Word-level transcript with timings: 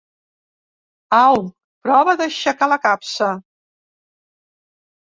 Au, 1.25 1.43
prova 1.89 2.17
d'aixecar 2.23 2.73
la 2.75 2.81
capsa. 2.89 3.31